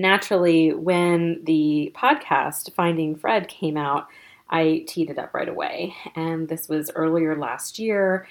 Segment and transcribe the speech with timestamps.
[0.00, 4.08] naturally, when the podcast Finding Fred came out,
[4.48, 5.94] I teed it up right away.
[6.16, 8.26] And this was earlier last year,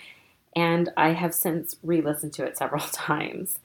[0.56, 3.60] and I have since re listened to it several times.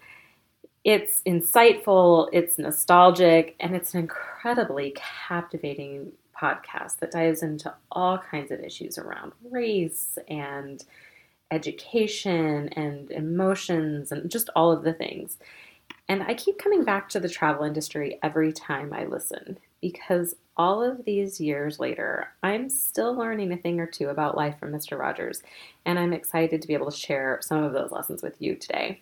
[0.84, 8.50] It's insightful, it's nostalgic, and it's an incredibly captivating podcast that dives into all kinds
[8.50, 10.84] of issues around race and
[11.50, 15.38] education and emotions and just all of the things.
[16.06, 20.82] And I keep coming back to the travel industry every time I listen because all
[20.82, 24.98] of these years later, I'm still learning a thing or two about life from Mr.
[24.98, 25.42] Rogers,
[25.86, 29.00] and I'm excited to be able to share some of those lessons with you today.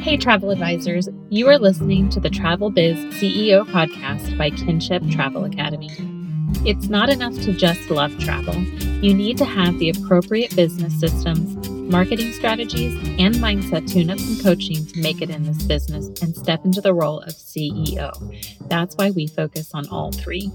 [0.00, 5.44] Hey, travel advisors, you are listening to the Travel Biz CEO podcast by Kinship Travel
[5.44, 5.90] Academy.
[6.66, 8.54] It's not enough to just love travel.
[9.02, 14.42] You need to have the appropriate business systems, marketing strategies, and mindset tune ups and
[14.42, 18.12] coaching to make it in this business and step into the role of CEO.
[18.68, 20.50] That's why we focus on all three.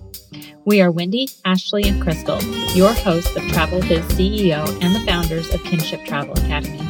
[0.66, 2.42] We are Wendy, Ashley, and Crystal,
[2.76, 6.82] your hosts of Travel Biz CEO and the founders of Kinship Travel Academy.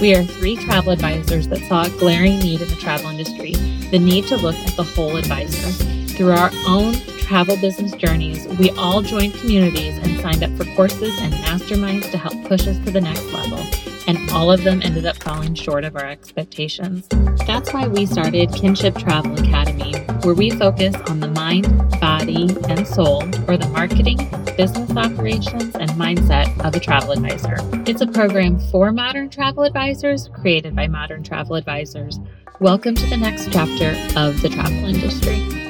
[0.00, 3.52] We are three travel advisors that saw a glaring need in the travel industry
[3.90, 5.70] the need to look at the whole advisor.
[6.14, 11.18] Through our own travel business journeys, we all joined communities and signed up for courses
[11.20, 13.58] and masterminds to help push us to the next level.
[14.06, 17.08] And all of them ended up falling short of our expectations.
[17.46, 21.66] That's why we started Kinship Travel Academy, where we focus on the mind,
[21.98, 24.18] body, and soul, or the marketing,
[24.58, 27.56] business operations, and mindset of a travel advisor.
[27.86, 32.20] It's a program for modern travel advisors, created by modern travel advisors.
[32.60, 35.63] Welcome to the next chapter of the travel industry.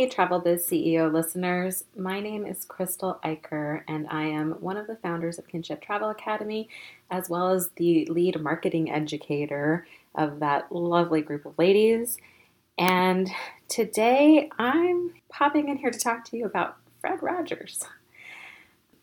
[0.00, 1.84] Hey, Travel Biz CEO listeners.
[1.94, 6.08] My name is Crystal Eicher, and I am one of the founders of Kinship Travel
[6.08, 6.70] Academy,
[7.10, 12.16] as well as the lead marketing educator of that lovely group of ladies.
[12.78, 13.30] And
[13.68, 17.84] today I'm popping in here to talk to you about Fred Rogers.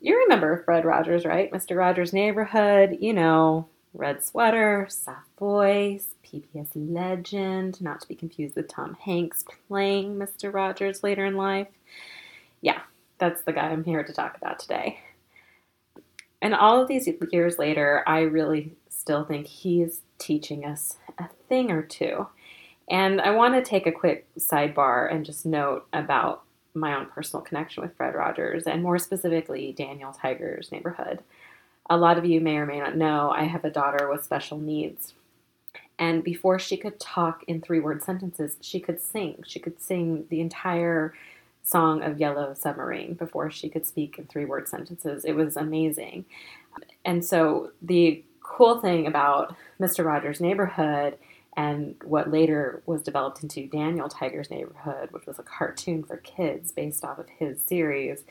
[0.01, 1.51] You remember Fred Rogers, right?
[1.51, 1.77] Mr.
[1.77, 8.67] Rogers' Neighborhood, you know, red sweater, soft voice, PBS legend, not to be confused with
[8.67, 10.53] Tom Hanks playing Mr.
[10.53, 11.67] Rogers later in life.
[12.61, 12.81] Yeah,
[13.17, 14.99] that's the guy I'm here to talk about today.
[16.41, 21.71] And all of these years later, I really still think he's teaching us a thing
[21.71, 22.27] or two.
[22.89, 26.43] And I want to take a quick sidebar and just note about
[26.73, 31.19] my own personal connection with Fred Rogers, and more specifically, Daniel Tiger's neighborhood.
[31.89, 34.57] A lot of you may or may not know I have a daughter with special
[34.57, 35.13] needs.
[35.99, 39.43] And before she could talk in three word sentences, she could sing.
[39.47, 41.13] She could sing the entire
[41.63, 45.25] song of Yellow Submarine before she could speak in three word sentences.
[45.25, 46.25] It was amazing.
[47.03, 50.05] And so the cool thing about Mr.
[50.05, 51.17] Rogers' Neighborhood
[51.57, 56.71] and what later was developed into Daniel Tiger's Neighborhood, which was a cartoon for kids
[56.71, 58.23] based off of his series,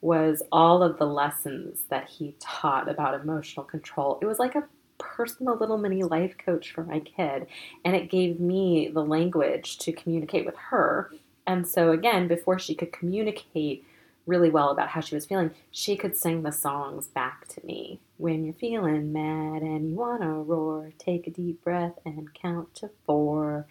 [0.00, 4.18] was all of the lessons that he taught about emotional control.
[4.22, 7.46] It was like a personal little mini life coach for my kid,
[7.84, 11.10] and it gave me the language to communicate with her.
[11.46, 13.84] And so, again, before she could communicate
[14.26, 18.00] really well about how she was feeling, she could sing the songs back to me.
[18.18, 22.74] When you're feeling mad and you want to roar, take a deep breath and count
[22.76, 23.66] to four,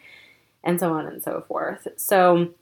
[0.63, 1.87] and so on and so forth.
[1.97, 2.53] So,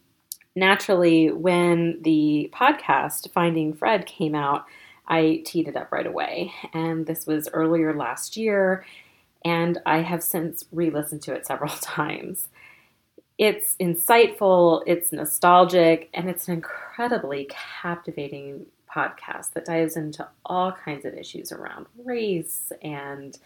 [0.55, 4.66] naturally, when the podcast Finding Fred came out,
[5.07, 6.53] I teed it up right away.
[6.73, 8.85] And this was earlier last year,
[9.43, 12.47] and I have since re listened to it several times.
[13.38, 21.03] It's insightful, it's nostalgic, and it's an incredibly captivating podcast that dives into all kinds
[21.03, 23.37] of issues around race and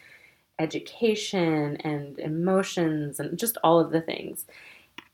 [0.60, 4.46] education and emotions and just all of the things.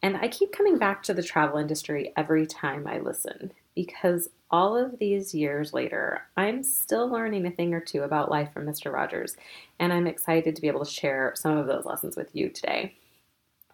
[0.02, 4.78] And I keep coming back to the travel industry every time I listen because all
[4.78, 8.94] of these years later, I'm still learning a thing or two about life from Mr.
[8.94, 9.36] Rogers,
[9.80, 12.96] and I'm excited to be able to share some of those lessons with you today.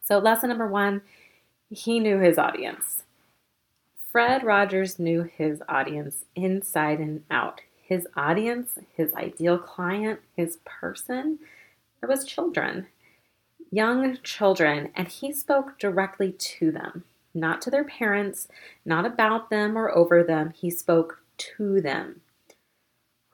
[0.01, 1.01] So, lesson number one
[1.69, 3.03] he knew his audience.
[4.11, 7.61] Fred Rogers knew his audience inside and out.
[7.81, 11.39] His audience, his ideal client, his person,
[12.03, 12.87] it was children,
[13.71, 18.47] young children, and he spoke directly to them not to their parents,
[18.85, 20.51] not about them or over them.
[20.55, 22.21] He spoke to them.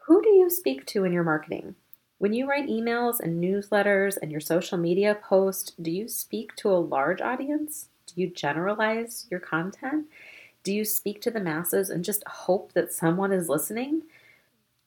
[0.06, 1.75] Who do you speak to in your marketing?
[2.19, 6.69] When you write emails and newsletters and your social media posts, do you speak to
[6.69, 7.90] a large audience?
[8.07, 10.07] Do you generalize your content?
[10.63, 14.04] Do you speak to the masses and just hope that someone is listening?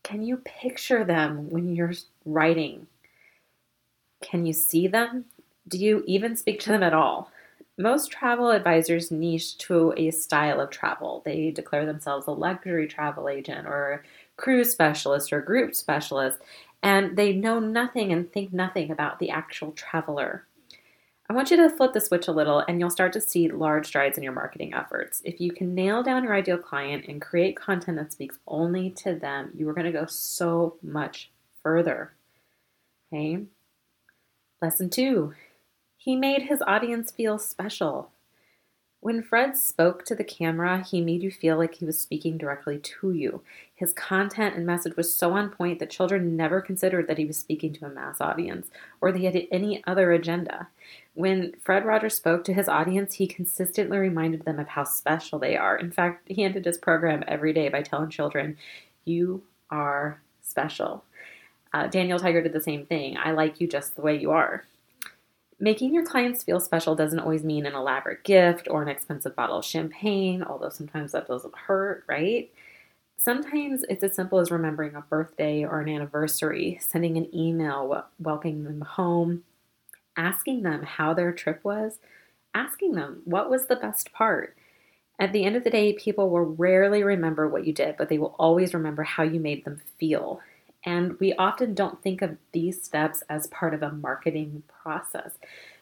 [0.03, 1.93] Can you picture them when you're
[2.25, 2.87] writing?
[4.23, 5.27] Can you see them?
[5.71, 7.31] Do you even speak to them at all?
[7.79, 11.23] Most travel advisors niche to a style of travel.
[11.25, 14.05] They declare themselves a luxury travel agent or
[14.37, 16.41] cruise specialist or group specialist,
[16.83, 20.45] and they know nothing and think nothing about the actual traveler.
[21.29, 23.87] I want you to flip the switch a little and you'll start to see large
[23.87, 25.23] strides in your marketing efforts.
[25.25, 29.15] If you can nail down your ideal client and create content that speaks only to
[29.15, 31.31] them, you are going to go so much
[31.63, 32.13] further.
[33.13, 33.45] Okay?
[34.61, 35.33] Lesson two,
[36.01, 38.11] he made his audience feel special.
[39.01, 42.79] When Fred spoke to the camera, he made you feel like he was speaking directly
[42.79, 43.43] to you.
[43.75, 47.37] His content and message was so on point that children never considered that he was
[47.37, 48.69] speaking to a mass audience
[49.03, 50.69] or they had any other agenda.
[51.13, 55.55] When Fred Rogers spoke to his audience, he consistently reminded them of how special they
[55.55, 55.77] are.
[55.77, 58.57] In fact, he ended his program every day by telling children,
[59.05, 61.05] You are special.
[61.75, 63.19] Uh, Daniel Tiger did the same thing.
[63.19, 64.65] I like you just the way you are.
[65.63, 69.59] Making your clients feel special doesn't always mean an elaborate gift or an expensive bottle
[69.59, 72.51] of champagne, although sometimes that doesn't hurt, right?
[73.19, 78.65] Sometimes it's as simple as remembering a birthday or an anniversary, sending an email welcoming
[78.65, 79.45] them home,
[80.17, 81.99] asking them how their trip was,
[82.55, 84.57] asking them what was the best part.
[85.19, 88.17] At the end of the day, people will rarely remember what you did, but they
[88.17, 90.41] will always remember how you made them feel.
[90.85, 95.39] And we often don't think of these steps as part of a marketing process.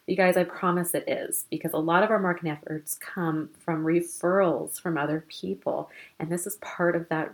[0.07, 3.85] You guys, I promise it is because a lot of our marketing efforts come from
[3.85, 5.91] referrals from other people.
[6.19, 7.31] And this is part of that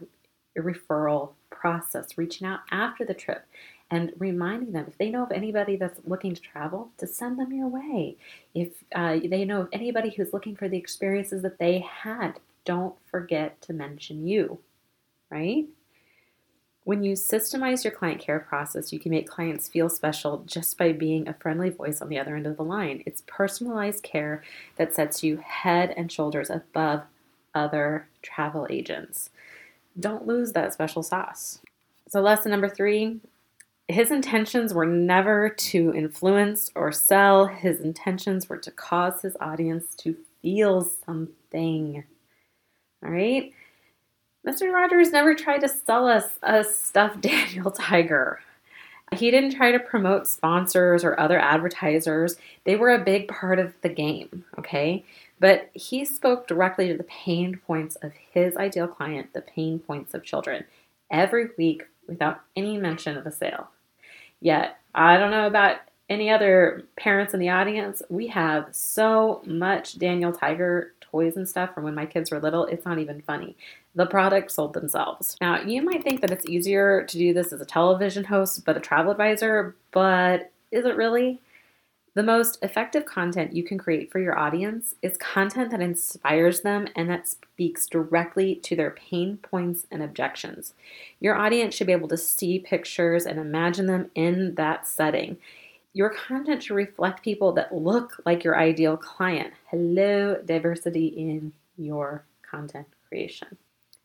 [0.59, 3.47] referral process, reaching out after the trip
[3.91, 7.53] and reminding them if they know of anybody that's looking to travel, to send them
[7.53, 8.17] your way.
[8.55, 12.95] If uh, they know of anybody who's looking for the experiences that they had, don't
[13.11, 14.59] forget to mention you,
[15.31, 15.67] right?
[16.85, 20.93] When you systemize your client care process, you can make clients feel special just by
[20.93, 23.03] being a friendly voice on the other end of the line.
[23.07, 24.43] It's personalized care
[24.77, 27.05] that sets you head and shoulders above
[27.55, 29.31] other travel agents.
[29.99, 31.61] Don't lose that special sauce.
[32.09, 33.21] So, lesson number three
[33.89, 39.95] his intentions were never to influence or sell, his intentions were to cause his audience
[39.97, 42.03] to feel something.
[43.05, 43.53] All right?
[44.47, 44.71] Mr.
[44.73, 48.41] Rogers never tried to sell us a stuffed Daniel Tiger.
[49.13, 52.37] He didn't try to promote sponsors or other advertisers.
[52.65, 55.05] They were a big part of the game, okay?
[55.41, 60.15] But he spoke directly to the pain points of his ideal client, the pain points
[60.15, 60.65] of children,
[61.11, 63.69] every week without any mention of a sale.
[64.41, 69.99] Yet, I don't know about any other parents in the audience, we have so much
[69.99, 73.57] Daniel Tiger toys and stuff from when my kids were little, it's not even funny.
[73.97, 75.37] The product sold themselves.
[75.41, 78.77] Now, you might think that it's easier to do this as a television host, but
[78.77, 81.41] a travel advisor, but is it really?
[82.15, 86.87] The most effective content you can create for your audience is content that inspires them
[86.95, 90.75] and that speaks directly to their pain points and objections.
[91.19, 95.39] Your audience should be able to see pictures and imagine them in that setting.
[95.93, 99.53] Your content should reflect people that look like your ideal client.
[99.71, 103.57] Hello, diversity in your content creation.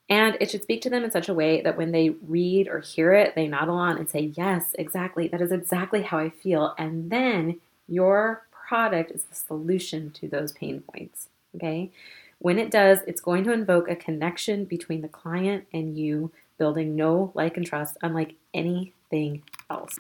[0.10, 2.80] And it should speak to them in such a way that when they read or
[2.80, 5.28] hear it, they nod along and say, Yes, exactly.
[5.28, 6.74] That is exactly how I feel.
[6.78, 11.30] And then your product is the solution to those pain points.
[11.56, 11.92] Okay.
[12.39, 16.96] When it does, it's going to invoke a connection between the client and you, building
[16.96, 20.00] no like, and trust, unlike anything else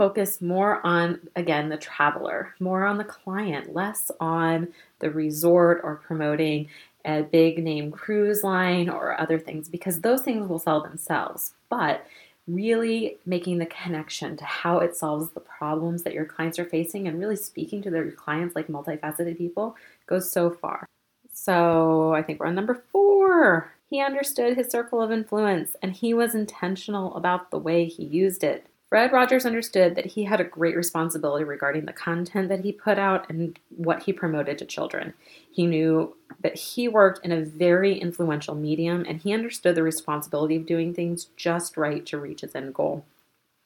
[0.00, 4.66] focus more on, again, the traveler, more on the client, less on
[5.00, 6.66] the resort or promoting
[7.04, 11.54] a big name cruise line or other things because those things will sell themselves.
[11.68, 12.06] But
[12.46, 17.06] really making the connection to how it solves the problems that your clients are facing
[17.06, 19.76] and really speaking to their clients like multifaceted people
[20.06, 20.86] goes so far.
[21.32, 23.72] So I think we're on number four.
[23.88, 28.44] He understood his circle of influence and he was intentional about the way he used
[28.44, 28.66] it.
[28.90, 32.98] Fred Rogers understood that he had a great responsibility regarding the content that he put
[32.98, 35.14] out and what he promoted to children.
[35.48, 40.56] He knew that he worked in a very influential medium and he understood the responsibility
[40.56, 43.04] of doing things just right to reach his end goal.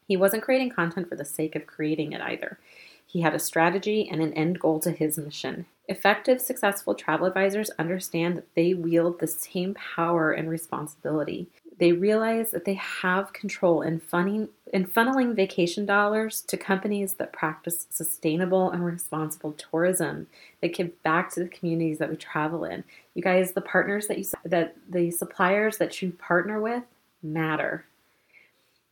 [0.06, 2.58] He wasn't creating content for the sake of creating it either.
[3.06, 5.64] He had a strategy and an end goal to his mission.
[5.88, 12.50] Effective, successful travel advisors understand that they wield the same power and responsibility they realize
[12.50, 18.70] that they have control in funding in funneling vacation dollars to companies that practice sustainable
[18.72, 20.26] and responsible tourism
[20.60, 22.82] that give back to the communities that we travel in.
[23.14, 26.82] You guys, the partners that you that the suppliers that you partner with
[27.22, 27.86] matter.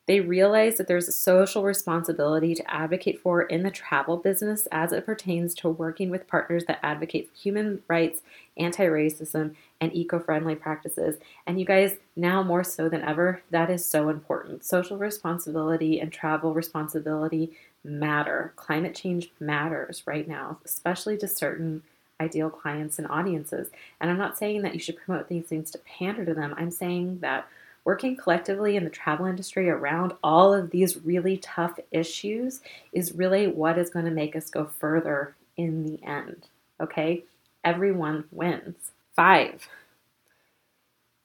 [0.07, 4.93] They realize that there's a social responsibility to advocate for in the travel business as
[4.93, 8.21] it pertains to working with partners that advocate for human rights,
[8.57, 11.19] anti racism, and eco friendly practices.
[11.47, 14.65] And you guys, now more so than ever, that is so important.
[14.65, 17.53] Social responsibility and travel responsibility
[17.85, 18.53] matter.
[18.57, 21.83] Climate change matters right now, especially to certain
[22.21, 23.69] ideal clients and audiences.
[24.01, 26.71] And I'm not saying that you should promote these things to pander to them, I'm
[26.71, 27.47] saying that
[27.85, 32.61] working collectively in the travel industry around all of these really tough issues
[32.93, 36.49] is really what is going to make us go further in the end.
[36.81, 37.25] Okay?
[37.65, 38.93] Everyone wins.
[39.15, 39.69] Five,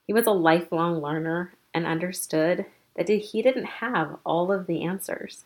[0.07, 5.43] he was a lifelong learner and understood that he didn't have all of the answers.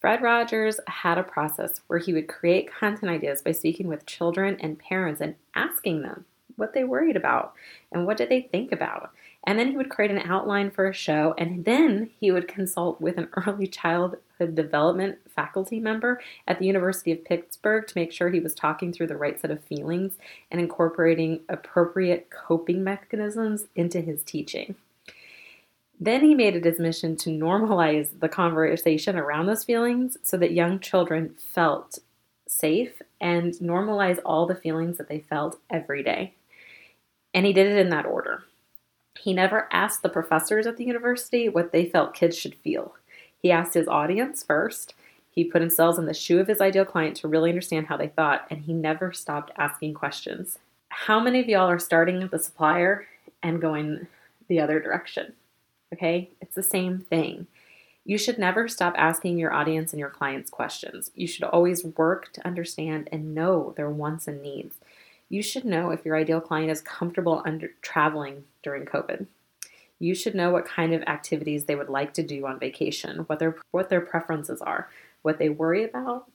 [0.00, 4.56] Fred Rogers had a process where he would create content ideas by speaking with children
[4.60, 6.24] and parents and asking them
[6.56, 7.52] what they worried about
[7.92, 9.10] and what did they think about.
[9.46, 13.00] And then he would create an outline for a show, and then he would consult
[13.00, 18.30] with an early childhood development faculty member at the University of Pittsburgh to make sure
[18.30, 20.18] he was talking through the right set of feelings
[20.50, 24.74] and incorporating appropriate coping mechanisms into his teaching.
[25.98, 30.52] Then he made it his mission to normalize the conversation around those feelings so that
[30.52, 31.98] young children felt
[32.48, 36.34] safe and normalize all the feelings that they felt every day.
[37.34, 38.44] And he did it in that order.
[39.18, 42.94] He never asked the professors at the university what they felt kids should feel.
[43.38, 44.94] He asked his audience first.
[45.30, 48.08] He put himself in the shoe of his ideal client to really understand how they
[48.08, 50.58] thought, and he never stopped asking questions.
[50.88, 53.06] How many of y'all are starting at the supplier
[53.42, 54.06] and going
[54.48, 55.34] the other direction?
[55.92, 57.46] Okay, it's the same thing.
[58.04, 61.10] You should never stop asking your audience and your clients questions.
[61.14, 64.76] You should always work to understand and know their wants and needs
[65.30, 69.26] you should know if your ideal client is comfortable under traveling during COVID.
[70.00, 73.38] You should know what kind of activities they would like to do on vacation, what
[73.38, 74.90] their what their preferences are,
[75.22, 76.26] what they worry about,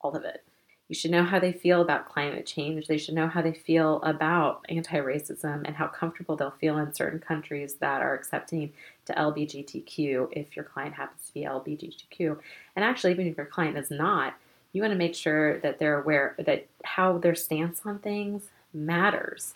[0.00, 0.44] all of it.
[0.88, 2.86] You should know how they feel about climate change.
[2.86, 6.94] They should know how they feel about anti racism and how comfortable they'll feel in
[6.94, 8.72] certain countries that are accepting
[9.06, 12.38] to LGBTQ if your client happens to be LGBTQ.
[12.76, 14.34] And actually, even if your client is not,
[14.72, 19.52] you want to make sure that they're aware that how their stance on things matters.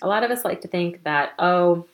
[0.00, 1.86] A lot of us like to think that, oh,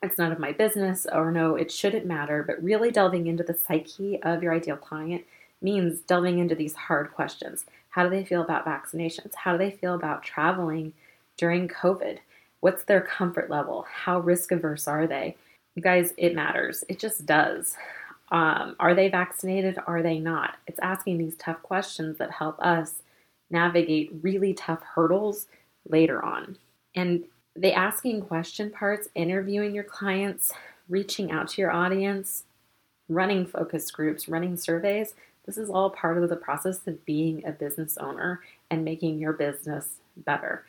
[0.00, 2.44] it's none of my business, or no, it shouldn't matter.
[2.46, 5.24] But really delving into the psyche of your ideal client
[5.60, 7.64] means delving into these hard questions.
[7.90, 9.34] How do they feel about vaccinations?
[9.34, 10.92] How do they feel about traveling
[11.36, 12.18] during COVID?
[12.60, 13.86] What's their comfort level?
[13.92, 15.36] How risk averse are they?
[15.74, 16.84] You guys, it matters.
[16.88, 17.74] It just does.
[18.30, 19.78] Um, are they vaccinated?
[19.88, 20.58] Are they not?
[20.68, 23.02] It's asking these tough questions that help us
[23.50, 25.46] navigate really tough hurdles
[25.88, 26.58] later on.
[26.94, 27.24] And
[27.56, 30.52] the asking question parts, interviewing your clients,
[30.88, 32.44] reaching out to your audience,
[33.08, 35.14] running focus groups, running surveys,
[35.46, 39.32] this is all part of the process of being a business owner and making your
[39.32, 40.66] business better.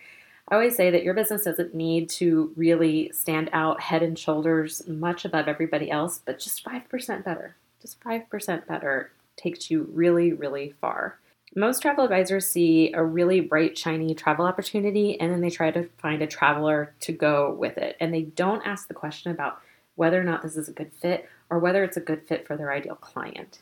[0.47, 4.87] I always say that your business doesn't need to really stand out head and shoulders
[4.87, 7.55] much above everybody else, but just 5% better.
[7.81, 11.19] Just 5% better takes you really, really far.
[11.55, 15.89] Most travel advisors see a really bright, shiny travel opportunity and then they try to
[15.97, 17.97] find a traveler to go with it.
[17.99, 19.59] And they don't ask the question about
[19.95, 22.55] whether or not this is a good fit or whether it's a good fit for
[22.55, 23.59] their ideal client.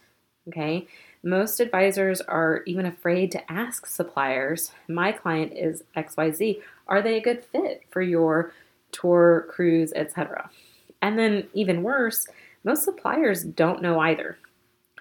[0.49, 0.87] Okay?
[1.23, 7.21] Most advisors are even afraid to ask suppliers, my client is XYZ, are they a
[7.21, 8.53] good fit for your
[8.91, 10.49] tour, cruise, etc.?
[11.01, 12.27] And then even worse,
[12.63, 14.37] most suppliers don't know either.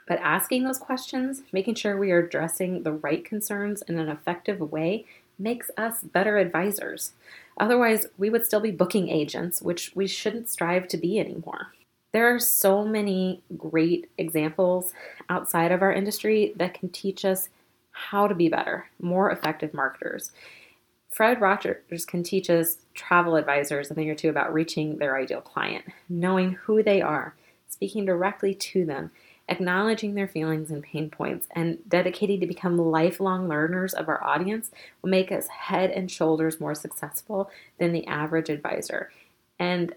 [0.06, 4.60] But asking those questions, making sure we are addressing the right concerns in an effective
[4.60, 5.04] way,
[5.38, 7.12] makes us better advisors.
[7.58, 11.72] Otherwise, we would still be booking agents, which we shouldn't strive to be anymore.
[12.12, 14.92] There are so many great examples
[15.28, 17.48] outside of our industry that can teach us
[17.90, 20.30] how to be better, more effective marketers.
[21.10, 25.40] Fred Rogers can teach us travel advisors a thing or two about reaching their ideal
[25.40, 27.34] client, knowing who they are,
[27.68, 29.10] speaking directly to them,
[29.48, 34.70] acknowledging their feelings and pain points, and dedicating to become lifelong learners of our audience
[35.02, 39.10] will make us head and shoulders more successful than the average advisor.
[39.58, 39.94] And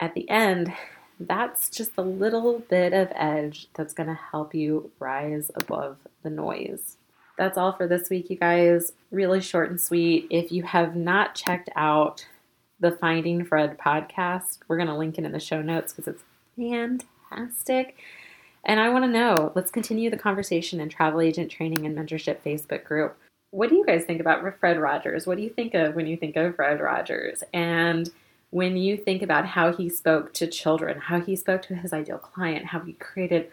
[0.00, 0.72] at the end,
[1.20, 6.30] that's just a little bit of edge that's going to help you rise above the
[6.30, 6.96] noise.
[7.36, 8.92] That's all for this week, you guys.
[9.10, 10.26] Really short and sweet.
[10.30, 12.26] If you have not checked out
[12.80, 16.22] the Finding Fred podcast, we're going to link it in the show notes because it's
[16.56, 17.96] fantastic.
[18.68, 22.42] And I want to know, let's continue the conversation in Travel Agent Training and Mentorship
[22.44, 23.16] Facebook group.
[23.50, 25.26] What do you guys think about Fred Rogers?
[25.26, 27.42] What do you think of when you think of Fred Rogers?
[27.54, 28.10] And
[28.50, 32.18] when you think about how he spoke to children, how he spoke to his ideal
[32.18, 33.50] client, how he created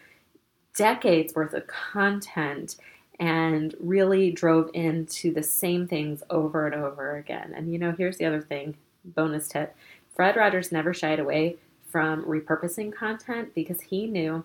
[0.75, 2.75] decades worth of content
[3.17, 7.53] and really drove into the same things over and over again.
[7.55, 9.73] And you know, here's the other thing bonus tip
[10.13, 11.55] Fred Rogers never shied away
[11.89, 14.43] from repurposing content because he knew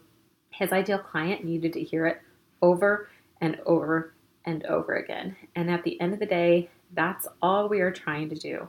[0.50, 2.20] his ideal client needed to hear it
[2.62, 3.08] over
[3.40, 4.12] and over
[4.44, 5.36] and over again.
[5.54, 8.68] And at the end of the day, that's all we are trying to do.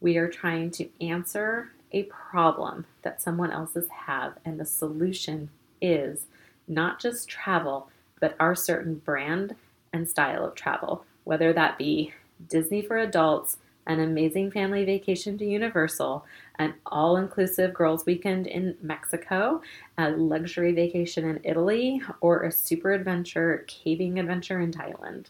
[0.00, 6.26] We are trying to answer a problem that someone else's have, and the solution is
[6.68, 9.54] not just travel, but our certain brand
[9.92, 12.14] and style of travel, whether that be
[12.48, 16.24] Disney for adults, an amazing family vacation to Universal,
[16.58, 19.60] an all inclusive girls' weekend in Mexico,
[19.98, 25.26] a luxury vacation in Italy, or a super adventure caving adventure in Thailand.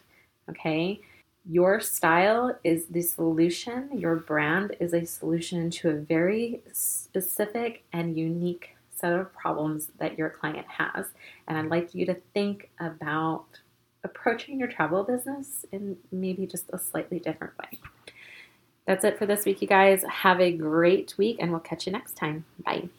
[0.49, 0.99] Okay?
[1.49, 8.17] Your style is the solution, your brand is a solution to a very specific and
[8.17, 11.07] unique set of problems that your client has.
[11.47, 13.45] And I'd like you to think about
[14.05, 17.79] approaching your travel business in maybe just a slightly different way.
[18.85, 20.03] That's it for this week, you guys.
[20.03, 22.45] Have a great week, and we'll catch you next time.
[22.65, 22.89] Bye.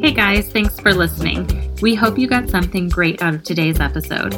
[0.00, 1.48] Hey guys, thanks for listening.
[1.80, 4.34] We hope you got something great out of today's episode.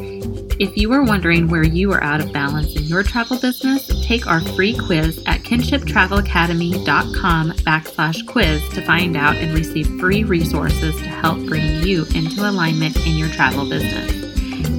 [0.61, 4.27] If you are wondering where you are out of balance in your travel business, take
[4.27, 11.09] our free quiz at kinshiptravelacademy.com backslash quiz to find out and receive free resources to
[11.09, 14.25] help bring you into alignment in your travel business.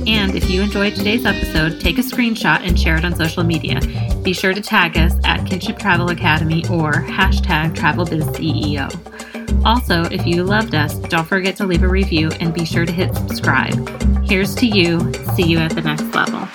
[0.08, 3.80] And if you enjoyed today's episode, take a screenshot and share it on social media.
[4.22, 9.66] Be sure to tag us at Kinship Travel Academy or hashtag TravelBizCEO.
[9.66, 12.92] Also, if you loved us, don't forget to leave a review and be sure to
[12.92, 13.74] hit subscribe.
[14.26, 15.12] Here's to you.
[15.36, 16.48] See you at the next level.